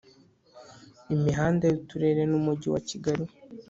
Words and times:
Imihanda 1.15 1.63
y 1.67 1.75
uturere 1.79 2.21
n 2.27 2.33
umujyi 2.39 2.67
wa 2.73 2.81
kigali 2.89 3.25